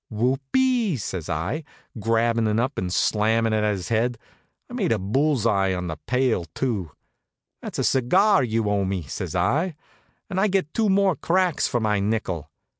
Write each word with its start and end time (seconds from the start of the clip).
"Whoop 0.09 0.41
ee!" 0.55 0.97
says 0.97 1.29
I, 1.29 1.63
grabbin' 1.99 2.47
it 2.47 2.59
up 2.59 2.79
and 2.79 2.91
slammin' 2.91 3.53
it 3.53 3.57
at 3.63 3.69
his 3.75 3.89
head. 3.89 4.17
I 4.67 4.73
made 4.73 4.91
a 4.91 4.97
bull's 4.97 5.45
eye 5.45 5.75
on 5.75 5.85
the 5.85 5.97
pail, 6.07 6.45
too. 6.55 6.89
"That's 7.61 7.77
a 7.77 7.83
cigar 7.83 8.43
you 8.43 8.67
owe 8.67 8.83
me," 8.83 9.03
says 9.03 9.35
I, 9.35 9.75
"and 10.27 10.39
I 10.39 10.47
gets 10.47 10.69
two 10.73 10.89
more 10.89 11.15
cracks 11.15 11.67
for 11.67 11.79
my 11.79 11.99
nickel." 11.99 12.49